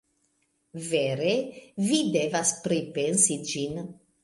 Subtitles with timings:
[0.93, 1.35] Vere,
[1.91, 3.81] mi devas pripensi ĝin.